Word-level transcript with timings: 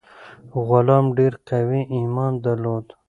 غلام 0.67 1.05
ډیر 1.17 1.33
قوي 1.49 1.81
ایمان 1.97 2.33
درلود. 2.45 2.85